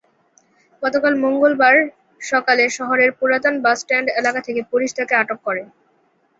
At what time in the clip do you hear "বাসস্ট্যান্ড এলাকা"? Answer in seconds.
3.65-4.39